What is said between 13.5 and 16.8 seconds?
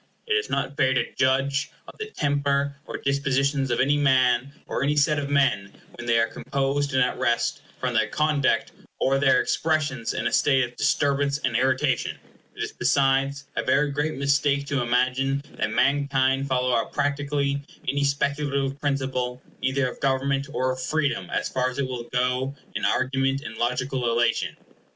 a very great mistake to imagine that mankind follow